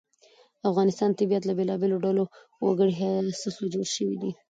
د 0.59 0.61
افغانستان 0.71 1.09
طبیعت 1.19 1.43
له 1.45 1.53
بېلابېلو 1.59 2.01
ډولو 2.03 2.23
وګړي 2.65 2.95
څخه 3.43 3.61
جوړ 3.73 3.85
شوی 3.95 4.15
دی. 4.21 4.31